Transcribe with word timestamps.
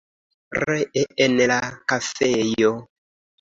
Ree 0.61 1.03
en 1.25 1.35
la 1.51 1.59
kafejo. 1.93 2.73